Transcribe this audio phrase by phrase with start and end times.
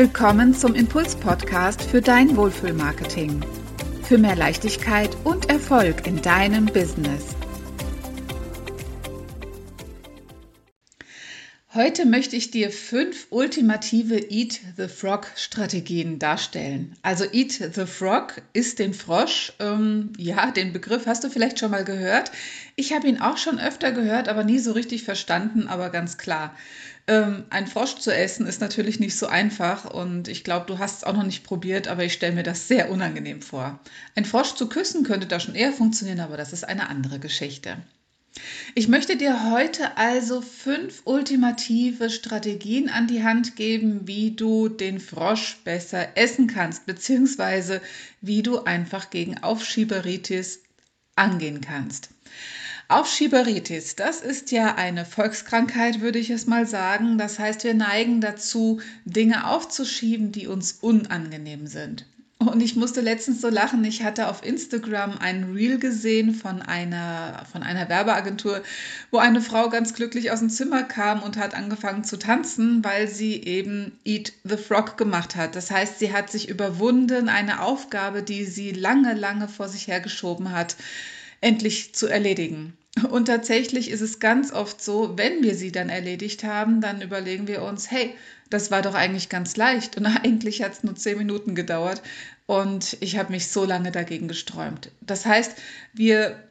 [0.00, 3.42] Willkommen zum Impuls-Podcast für dein Wohlfühlmarketing.
[4.02, 7.36] Für mehr Leichtigkeit und Erfolg in deinem Business.
[11.82, 16.94] Heute möchte ich dir fünf ultimative Eat the Frog Strategien darstellen.
[17.00, 19.54] Also Eat the Frog ist den Frosch.
[19.60, 22.32] Ähm, ja, den Begriff hast du vielleicht schon mal gehört.
[22.76, 26.54] Ich habe ihn auch schon öfter gehört, aber nie so richtig verstanden, aber ganz klar.
[27.06, 30.98] Ähm, ein Frosch zu essen ist natürlich nicht so einfach und ich glaube, du hast
[30.98, 33.80] es auch noch nicht probiert, aber ich stelle mir das sehr unangenehm vor.
[34.14, 37.78] Ein Frosch zu küssen könnte da schon eher funktionieren, aber das ist eine andere Geschichte.
[38.74, 45.00] Ich möchte dir heute also fünf ultimative Strategien an die Hand geben, wie du den
[45.00, 47.80] Frosch besser essen kannst, beziehungsweise
[48.20, 50.60] wie du einfach gegen Aufschieberitis
[51.16, 52.10] angehen kannst.
[52.88, 57.18] Aufschieberitis, das ist ja eine Volkskrankheit, würde ich es mal sagen.
[57.18, 62.06] Das heißt, wir neigen dazu, Dinge aufzuschieben, die uns unangenehm sind.
[62.40, 63.84] Und ich musste letztens so lachen.
[63.84, 68.62] Ich hatte auf Instagram ein Reel gesehen von einer, von einer Werbeagentur,
[69.10, 73.08] wo eine Frau ganz glücklich aus dem Zimmer kam und hat angefangen zu tanzen, weil
[73.08, 75.54] sie eben Eat the Frog gemacht hat.
[75.54, 80.50] Das heißt, sie hat sich überwunden, eine Aufgabe, die sie lange, lange vor sich hergeschoben
[80.50, 80.76] hat,
[81.42, 82.72] endlich zu erledigen.
[83.08, 87.46] Und tatsächlich ist es ganz oft so, wenn wir sie dann erledigt haben, dann überlegen
[87.46, 88.14] wir uns, hey,
[88.50, 92.02] das war doch eigentlich ganz leicht und eigentlich hat es nur zehn Minuten gedauert
[92.46, 94.90] und ich habe mich so lange dagegen gesträumt.
[95.00, 95.54] Das heißt,
[95.92, 96.42] wir,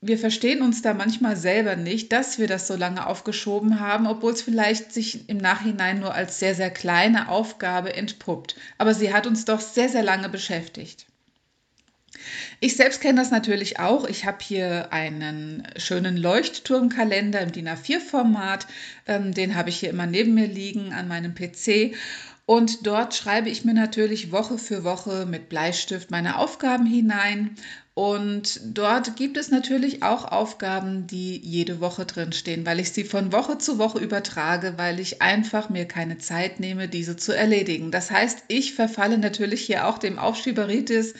[0.00, 4.32] wir verstehen uns da manchmal selber nicht, dass wir das so lange aufgeschoben haben, obwohl
[4.32, 8.54] es vielleicht sich im Nachhinein nur als sehr, sehr kleine Aufgabe entpuppt.
[8.78, 11.06] Aber sie hat uns doch sehr, sehr lange beschäftigt.
[12.60, 14.06] Ich selbst kenne das natürlich auch.
[14.06, 18.66] Ich habe hier einen schönen Leuchtturmkalender im DIN A4-Format.
[19.06, 21.94] Ähm, den habe ich hier immer neben mir liegen an meinem PC.
[22.46, 27.54] Und dort schreibe ich mir natürlich Woche für Woche mit Bleistift meine Aufgaben hinein.
[27.94, 33.30] Und dort gibt es natürlich auch Aufgaben, die jede Woche drinstehen, weil ich sie von
[33.30, 37.90] Woche zu Woche übertrage, weil ich einfach mir keine Zeit nehme, diese zu erledigen.
[37.90, 41.14] Das heißt, ich verfalle natürlich hier auch dem Aufschieberitis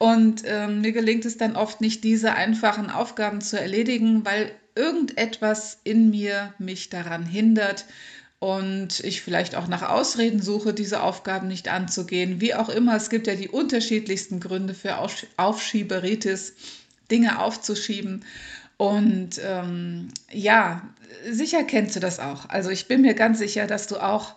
[0.00, 5.78] und ähm, mir gelingt es dann oft nicht, diese einfachen Aufgaben zu erledigen, weil irgendetwas
[5.84, 7.84] in mir mich daran hindert
[8.38, 12.40] und ich vielleicht auch nach Ausreden suche, diese Aufgaben nicht anzugehen.
[12.40, 14.96] Wie auch immer, es gibt ja die unterschiedlichsten Gründe für
[15.36, 16.54] Aufschieberitis,
[17.10, 18.24] Dinge aufzuschieben.
[18.78, 20.88] Und ähm, ja,
[21.28, 22.48] sicher kennst du das auch.
[22.48, 24.36] Also ich bin mir ganz sicher, dass du auch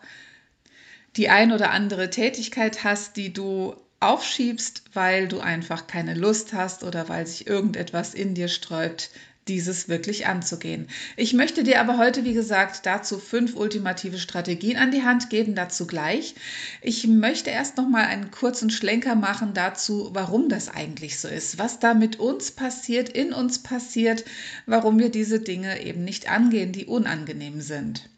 [1.16, 6.84] die ein oder andere Tätigkeit hast, die du aufschiebst, weil du einfach keine Lust hast
[6.84, 9.10] oder weil sich irgendetwas in dir sträubt,
[9.48, 10.88] dieses wirklich anzugehen.
[11.18, 15.56] Ich möchte dir aber heute, wie gesagt, dazu fünf ultimative Strategien an die Hand geben,
[15.56, 16.36] dazu gleich.
[16.82, 21.58] Ich möchte erst noch mal einen kurzen Schlenker machen dazu, warum das eigentlich so ist,
[21.58, 24.24] was da mit uns passiert, in uns passiert,
[24.66, 28.10] warum wir diese Dinge eben nicht angehen, die unangenehm sind.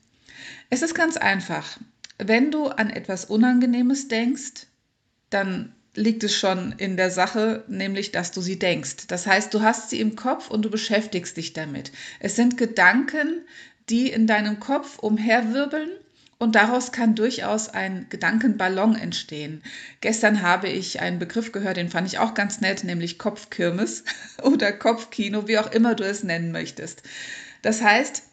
[0.70, 1.80] Es ist ganz einfach.
[2.18, 4.68] Wenn du an etwas Unangenehmes denkst,
[5.30, 9.08] dann liegt es schon in der Sache, nämlich dass du sie denkst.
[9.08, 11.92] Das heißt, du hast sie im Kopf und du beschäftigst dich damit.
[12.20, 13.42] Es sind Gedanken,
[13.90, 15.90] die in deinem Kopf umherwirbeln
[16.38, 19.64] und daraus kann durchaus ein Gedankenballon entstehen.
[20.02, 24.04] Gestern habe ich einen Begriff gehört, den fand ich auch ganz nett, nämlich Kopfkirmes
[24.44, 27.04] oder Kopfkino, wie auch immer du es nennen möchtest.
[27.62, 28.24] Das heißt,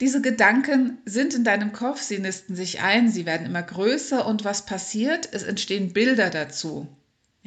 [0.00, 4.44] diese Gedanken sind in deinem Kopf, sie nisten sich ein, sie werden immer größer und
[4.44, 5.26] was passiert?
[5.32, 6.86] Es entstehen Bilder dazu.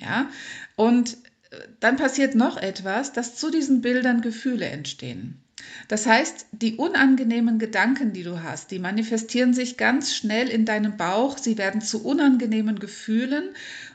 [0.02, 0.30] Ja?
[0.76, 1.18] Und
[1.52, 5.40] äh, dann passiert noch etwas, dass zu diesen Bildern Gefühle entstehen.
[5.88, 10.98] Das heißt, die unangenehmen Gedanken, die du hast, die manifestieren sich ganz schnell in deinem
[10.98, 13.50] Bauch, sie werden zu unangenehmen Gefühlen.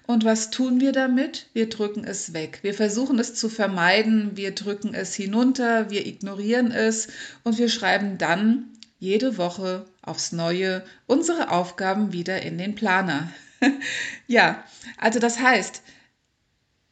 [0.06, 1.46] Und was tun wir damit?
[1.54, 2.58] Wir drücken es weg.
[2.62, 7.08] Wir versuchen es zu vermeiden, wir drücken es hinunter, wir ignorieren es
[7.42, 8.66] und wir schreiben dann
[8.98, 13.30] jede Woche aufs Neue unsere Aufgaben wieder in den Planer.
[14.26, 14.64] ja,
[14.98, 15.82] also das heißt,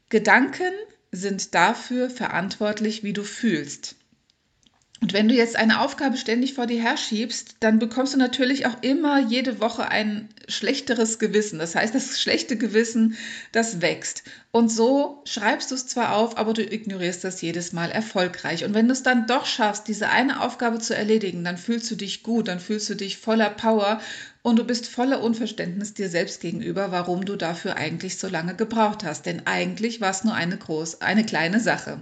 [0.08, 0.72] Gedanken
[1.10, 3.96] sind dafür verantwortlich, wie du fühlst.
[5.02, 8.82] Und wenn du jetzt eine Aufgabe ständig vor dir herschiebst, dann bekommst du natürlich auch
[8.82, 11.58] immer jede Woche ein schlechteres Gewissen.
[11.58, 13.16] Das heißt, das schlechte Gewissen,
[13.50, 14.22] das wächst.
[14.52, 18.64] Und so schreibst du es zwar auf, aber du ignorierst das jedes Mal erfolgreich.
[18.64, 21.96] Und wenn du es dann doch schaffst, diese eine Aufgabe zu erledigen, dann fühlst du
[21.96, 24.00] dich gut, dann fühlst du dich voller Power
[24.42, 29.02] und du bist voller Unverständnis dir selbst gegenüber, warum du dafür eigentlich so lange gebraucht
[29.02, 29.26] hast.
[29.26, 32.00] Denn eigentlich war es nur eine groß, eine kleine Sache.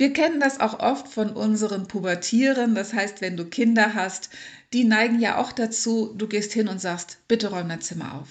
[0.00, 2.74] Wir kennen das auch oft von unseren Pubertieren.
[2.74, 4.30] Das heißt, wenn du Kinder hast,
[4.72, 8.28] die neigen ja auch dazu, du gehst hin und sagst, bitte räum dein Zimmer auf.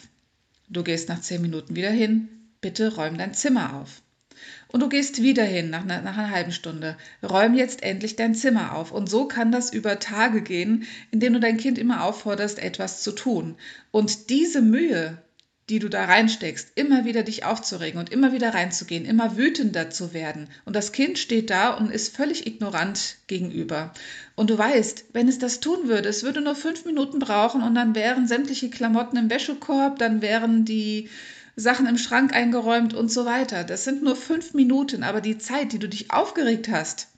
[0.68, 2.28] Du gehst nach zehn Minuten wieder hin,
[2.60, 4.02] bitte räum dein Zimmer auf.
[4.70, 6.98] Und du gehst wieder hin nach, nach einer halben Stunde.
[7.22, 8.92] Räum jetzt endlich dein Zimmer auf.
[8.92, 13.12] Und so kann das über Tage gehen, indem du dein Kind immer aufforderst, etwas zu
[13.12, 13.58] tun.
[13.92, 15.22] Und diese Mühe,
[15.70, 20.14] die du da reinsteckst, immer wieder dich aufzuregen und immer wieder reinzugehen, immer wütender zu
[20.14, 20.50] werden.
[20.66, 23.94] Und das Kind steht da und ist völlig ignorant gegenüber.
[24.36, 27.76] Und du weißt, wenn es das tun würde, es würde nur fünf Minuten brauchen und
[27.76, 31.10] dann wären sämtliche Klamotten im Wäschekorb, dann wären die
[31.56, 33.64] Sachen im Schrank eingeräumt und so weiter.
[33.64, 37.10] Das sind nur fünf Minuten, aber die Zeit, die du dich aufgeregt hast,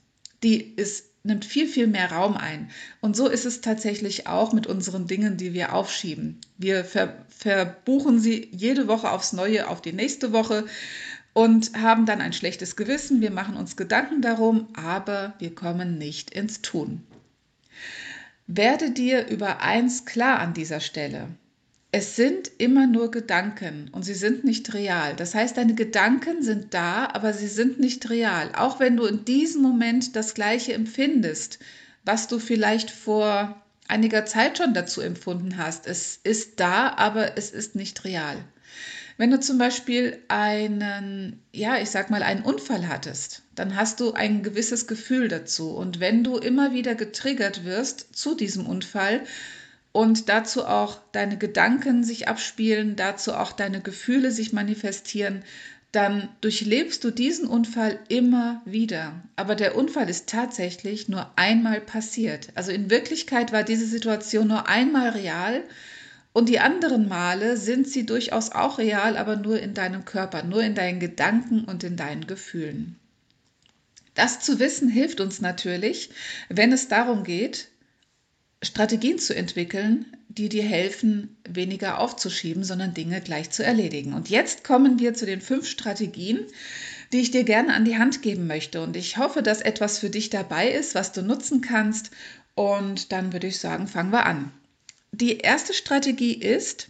[0.42, 2.70] die ist nimmt viel, viel mehr Raum ein.
[3.00, 6.40] Und so ist es tatsächlich auch mit unseren Dingen, die wir aufschieben.
[6.58, 10.66] Wir ver verbuchen sie jede Woche aufs Neue auf die nächste Woche
[11.32, 13.20] und haben dann ein schlechtes Gewissen.
[13.20, 17.02] Wir machen uns Gedanken darum, aber wir kommen nicht ins Tun.
[18.46, 21.28] Werde dir über eins klar an dieser Stelle
[21.94, 25.14] es sind immer nur Gedanken und sie sind nicht real.
[25.14, 28.50] Das heißt, deine Gedanken sind da, aber sie sind nicht real.
[28.56, 31.58] Auch wenn du in diesem Moment das Gleiche empfindest,
[32.02, 35.86] was du vielleicht vor einiger Zeit schon dazu empfunden hast.
[35.86, 38.36] Es ist da, aber es ist nicht real.
[39.18, 44.14] Wenn du zum Beispiel einen, ja, ich sag mal, einen Unfall hattest, dann hast du
[44.14, 45.76] ein gewisses Gefühl dazu.
[45.76, 49.20] Und wenn du immer wieder getriggert wirst zu diesem Unfall,
[49.92, 55.44] und dazu auch deine Gedanken sich abspielen, dazu auch deine Gefühle sich manifestieren,
[55.92, 59.12] dann durchlebst du diesen Unfall immer wieder.
[59.36, 62.48] Aber der Unfall ist tatsächlich nur einmal passiert.
[62.54, 65.62] Also in Wirklichkeit war diese Situation nur einmal real
[66.32, 70.62] und die anderen Male sind sie durchaus auch real, aber nur in deinem Körper, nur
[70.62, 72.96] in deinen Gedanken und in deinen Gefühlen.
[74.14, 76.10] Das zu wissen hilft uns natürlich,
[76.48, 77.68] wenn es darum geht,
[78.62, 84.14] Strategien zu entwickeln, die dir helfen, weniger aufzuschieben, sondern Dinge gleich zu erledigen.
[84.14, 86.40] Und jetzt kommen wir zu den fünf Strategien,
[87.12, 88.82] die ich dir gerne an die Hand geben möchte.
[88.82, 92.10] Und ich hoffe, dass etwas für dich dabei ist, was du nutzen kannst.
[92.54, 94.52] Und dann würde ich sagen, fangen wir an.
[95.10, 96.88] Die erste Strategie ist,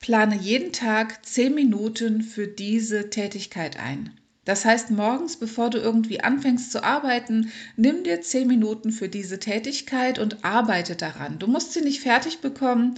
[0.00, 4.18] plane jeden Tag zehn Minuten für diese Tätigkeit ein.
[4.46, 9.40] Das heißt, morgens, bevor du irgendwie anfängst zu arbeiten, nimm dir zehn Minuten für diese
[9.40, 11.40] Tätigkeit und arbeite daran.
[11.40, 12.94] Du musst sie nicht fertig bekommen,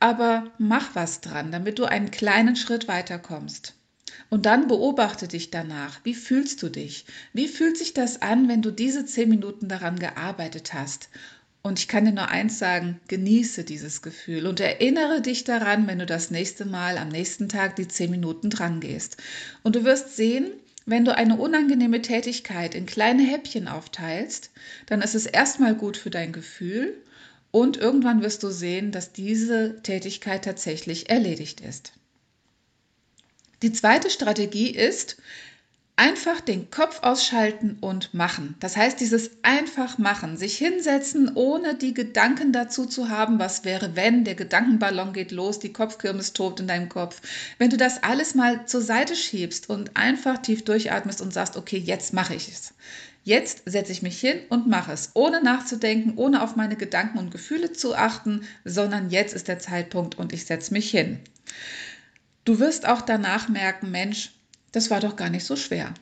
[0.00, 3.74] aber mach was dran, damit du einen kleinen Schritt weiterkommst.
[4.28, 6.00] Und dann beobachte dich danach.
[6.02, 7.06] Wie fühlst du dich?
[7.32, 11.10] Wie fühlt sich das an, wenn du diese zehn Minuten daran gearbeitet hast?
[11.62, 16.00] Und ich kann dir nur eins sagen, genieße dieses Gefühl und erinnere dich daran, wenn
[16.00, 19.16] du das nächste Mal am nächsten Tag die zehn Minuten dran gehst.
[19.62, 20.50] Und du wirst sehen,
[20.88, 24.50] wenn du eine unangenehme Tätigkeit in kleine Häppchen aufteilst,
[24.86, 26.96] dann ist es erstmal gut für dein Gefühl
[27.50, 31.92] und irgendwann wirst du sehen, dass diese Tätigkeit tatsächlich erledigt ist.
[33.60, 35.18] Die zweite Strategie ist,
[36.00, 38.54] Einfach den Kopf ausschalten und machen.
[38.60, 43.96] Das heißt, dieses einfach machen, sich hinsetzen, ohne die Gedanken dazu zu haben, was wäre,
[43.96, 47.20] wenn der Gedankenballon geht los, die Kopfkirmes tobt in deinem Kopf.
[47.58, 51.78] Wenn du das alles mal zur Seite schiebst und einfach tief durchatmest und sagst, okay,
[51.78, 52.74] jetzt mache ich es.
[53.24, 57.32] Jetzt setze ich mich hin und mache es, ohne nachzudenken, ohne auf meine Gedanken und
[57.32, 61.18] Gefühle zu achten, sondern jetzt ist der Zeitpunkt und ich setze mich hin.
[62.44, 64.30] Du wirst auch danach merken, Mensch,
[64.72, 65.94] das war doch gar nicht so schwer.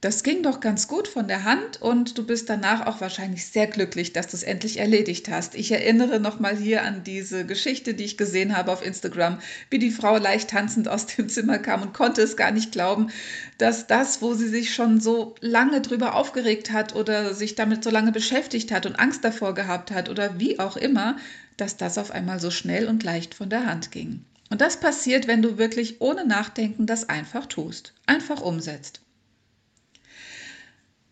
[0.00, 3.66] Das ging doch ganz gut von der Hand und du bist danach auch wahrscheinlich sehr
[3.66, 5.54] glücklich, dass du es endlich erledigt hast.
[5.54, 9.90] Ich erinnere nochmal hier an diese Geschichte, die ich gesehen habe auf Instagram, wie die
[9.90, 13.10] Frau leicht tanzend aus dem Zimmer kam und konnte es gar nicht glauben,
[13.58, 17.90] dass das, wo sie sich schon so lange drüber aufgeregt hat oder sich damit so
[17.90, 21.18] lange beschäftigt hat und Angst davor gehabt hat oder wie auch immer,
[21.58, 24.24] dass das auf einmal so schnell und leicht von der Hand ging.
[24.50, 29.00] Und das passiert, wenn du wirklich ohne Nachdenken das einfach tust, einfach umsetzt.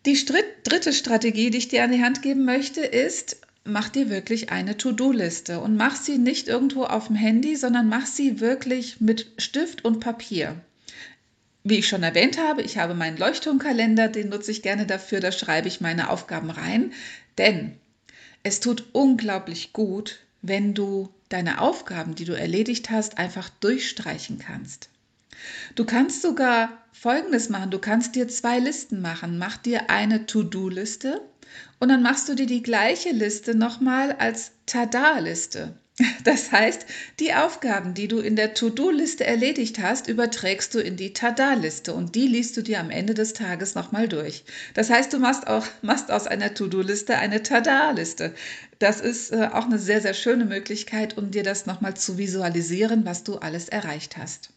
[0.06, 0.24] Die
[0.64, 4.76] dritte Strategie, die ich dir an die Hand geben möchte, ist, mach dir wirklich eine
[4.76, 9.84] To-Do-Liste und mach sie nicht irgendwo auf dem Handy, sondern mach sie wirklich mit Stift
[9.84, 10.60] und Papier.
[11.62, 15.30] Wie ich schon erwähnt habe, ich habe meinen Leuchtturmkalender, den nutze ich gerne dafür, da
[15.30, 16.92] schreibe ich meine Aufgaben rein,
[17.36, 17.76] denn
[18.42, 24.90] es tut unglaublich gut, wenn du deine Aufgaben, die du erledigt hast, einfach durchstreichen kannst.
[25.74, 27.70] Du kannst sogar Folgendes machen.
[27.70, 29.38] Du kannst dir zwei Listen machen.
[29.38, 31.22] Mach dir eine To-Do-Liste
[31.78, 35.78] und dann machst du dir die gleiche Liste nochmal als Tada-Liste.
[36.24, 36.86] Das heißt,
[37.18, 42.14] die Aufgaben, die du in der To-Do-Liste erledigt hast, überträgst du in die Tada-Liste und
[42.14, 44.44] die liest du dir am Ende des Tages nochmal durch.
[44.74, 48.34] Das heißt, du machst, auch, machst aus einer To-Do-Liste eine Tada-Liste.
[48.78, 53.04] Das ist äh, auch eine sehr, sehr schöne Möglichkeit, um dir das nochmal zu visualisieren,
[53.04, 54.50] was du alles erreicht hast.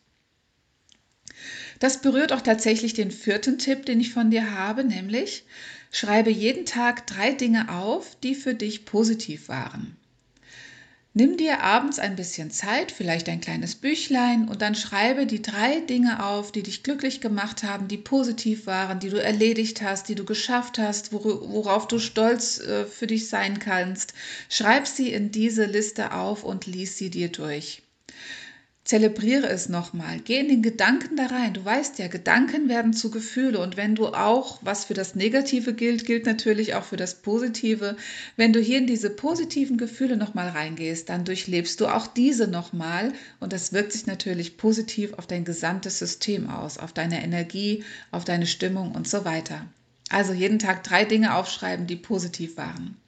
[1.79, 5.45] Das berührt auch tatsächlich den vierten Tipp, den ich von dir habe, nämlich
[5.91, 9.97] schreibe jeden Tag drei Dinge auf, die für dich positiv waren.
[11.13, 15.81] Nimm dir abends ein bisschen Zeit, vielleicht ein kleines Büchlein und dann schreibe die drei
[15.81, 20.15] Dinge auf, die dich glücklich gemacht haben, die positiv waren, die du erledigt hast, die
[20.15, 24.13] du geschafft hast, worauf du stolz äh, für dich sein kannst.
[24.47, 27.83] Schreib sie in diese Liste auf und lies sie dir durch.
[28.83, 30.19] Zelebriere es nochmal.
[30.19, 31.53] Geh in den Gedanken da rein.
[31.53, 33.59] Du weißt ja, Gedanken werden zu Gefühle.
[33.59, 37.95] Und wenn du auch, was für das Negative gilt, gilt natürlich auch für das Positive.
[38.37, 43.13] Wenn du hier in diese positiven Gefühle nochmal reingehst, dann durchlebst du auch diese nochmal.
[43.39, 48.25] Und das wirkt sich natürlich positiv auf dein gesamtes System aus, auf deine Energie, auf
[48.25, 49.67] deine Stimmung und so weiter.
[50.09, 53.00] Also jeden Tag drei Dinge aufschreiben, die positiv waren.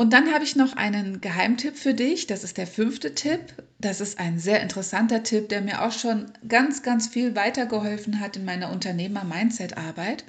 [0.00, 2.28] Und dann habe ich noch einen Geheimtipp für dich.
[2.28, 3.40] Das ist der fünfte Tipp.
[3.80, 8.36] Das ist ein sehr interessanter Tipp, der mir auch schon ganz, ganz viel weitergeholfen hat
[8.36, 10.24] in meiner Unternehmer-Mindset-Arbeit.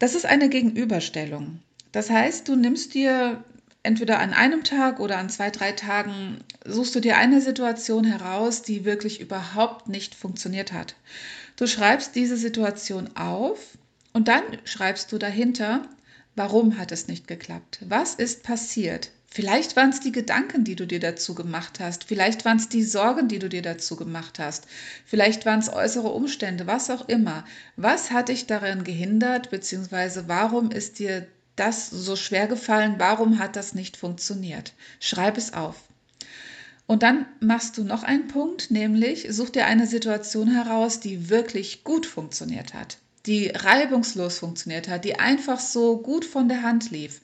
[0.00, 1.60] Das ist eine Gegenüberstellung.
[1.92, 3.44] Das heißt, du nimmst dir
[3.84, 8.62] entweder an einem Tag oder an zwei, drei Tagen, suchst du dir eine Situation heraus,
[8.62, 10.96] die wirklich überhaupt nicht funktioniert hat.
[11.54, 13.78] Du schreibst diese Situation auf
[14.12, 15.86] und dann schreibst du dahinter,
[16.38, 17.80] Warum hat es nicht geklappt?
[17.88, 19.10] Was ist passiert?
[19.26, 22.04] Vielleicht waren es die Gedanken, die du dir dazu gemacht hast.
[22.04, 24.68] Vielleicht waren es die Sorgen, die du dir dazu gemacht hast.
[25.04, 27.44] Vielleicht waren es äußere Umstände, was auch immer.
[27.74, 31.26] Was hat dich daran gehindert, beziehungsweise warum ist dir
[31.56, 32.94] das so schwer gefallen?
[32.98, 34.74] Warum hat das nicht funktioniert?
[35.00, 35.74] Schreib es auf.
[36.86, 41.82] Und dann machst du noch einen Punkt, nämlich such dir eine Situation heraus, die wirklich
[41.82, 47.20] gut funktioniert hat die reibungslos funktioniert hat, die einfach so gut von der Hand lief.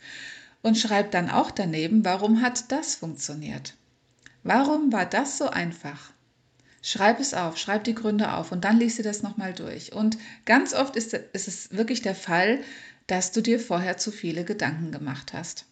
[0.62, 3.74] Und schreib dann auch daneben, warum hat das funktioniert?
[4.42, 6.12] Warum war das so einfach?
[6.82, 9.92] Schreib es auf, schreib die Gründe auf und dann liest du das nochmal durch.
[9.92, 12.60] Und ganz oft ist es wirklich der Fall,
[13.06, 15.66] dass du dir vorher zu viele Gedanken gemacht hast.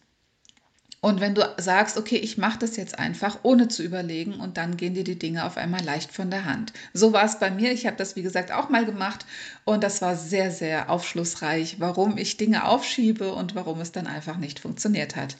[1.03, 4.77] Und wenn du sagst, okay, ich mache das jetzt einfach, ohne zu überlegen, und dann
[4.77, 6.71] gehen dir die Dinge auf einmal leicht von der Hand.
[6.93, 7.73] So war es bei mir.
[7.73, 9.25] Ich habe das, wie gesagt, auch mal gemacht
[9.65, 14.37] und das war sehr, sehr aufschlussreich, warum ich Dinge aufschiebe und warum es dann einfach
[14.37, 15.35] nicht funktioniert hat.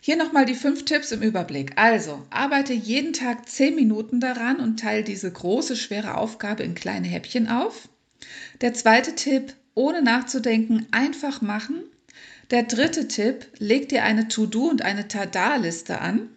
[0.00, 1.74] Hier nochmal die fünf Tipps im Überblick.
[1.76, 7.06] Also, arbeite jeden Tag zehn Minuten daran und teile diese große, schwere Aufgabe in kleine
[7.06, 7.88] Häppchen auf.
[8.62, 11.84] Der zweite Tipp, ohne nachzudenken, einfach machen
[12.52, 16.28] der dritte Tipp, leg dir eine To-Do und eine Tada-Liste an.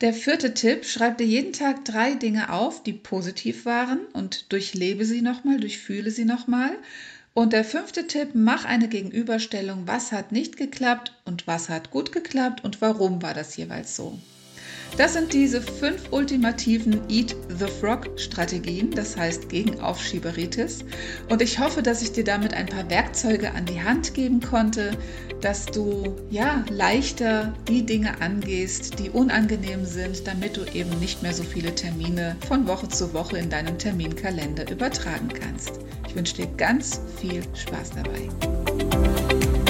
[0.00, 5.04] Der vierte Tipp, schreib dir jeden Tag drei Dinge auf, die positiv waren und durchlebe
[5.04, 6.78] sie nochmal, durchfühle sie nochmal.
[7.34, 12.12] Und der fünfte Tipp, mach eine Gegenüberstellung, was hat nicht geklappt und was hat gut
[12.12, 14.16] geklappt und warum war das jeweils so.
[14.96, 20.84] Das sind diese fünf ultimativen Eat the Frog Strategien, das heißt gegen Aufschieberitis.
[21.28, 24.92] Und ich hoffe, dass ich dir damit ein paar Werkzeuge an die Hand geben konnte,
[25.42, 31.34] dass du ja leichter die Dinge angehst, die unangenehm sind, damit du eben nicht mehr
[31.34, 35.72] so viele Termine von Woche zu Woche in deinem Terminkalender übertragen kannst.
[36.08, 39.65] Ich wünsche dir ganz viel Spaß dabei.